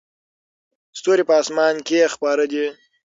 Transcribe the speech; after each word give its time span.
ستوري 0.99 1.23
په 1.29 1.33
اسمان 1.41 1.75
کې 1.87 2.11
خپاره 2.13 2.43
دي. 2.51 2.65